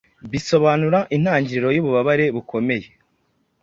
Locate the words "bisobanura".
0.31-0.99